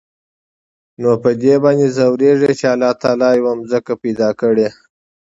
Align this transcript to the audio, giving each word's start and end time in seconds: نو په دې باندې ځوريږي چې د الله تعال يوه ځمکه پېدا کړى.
نو 1.01 1.11
په 1.23 1.29
دې 1.41 1.55
باندې 1.63 1.87
ځوريږي 1.97 2.51
چې 2.59 2.65
د 2.67 2.71
الله 2.73 2.91
تعال 3.01 3.19
يوه 3.37 3.53
ځمکه 3.71 3.93
پېدا 4.01 4.29
کړى. 4.41 4.67